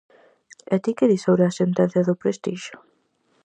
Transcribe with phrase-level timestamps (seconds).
[0.75, 2.73] E ti que dis sobre a sentenza do "Prestixe"?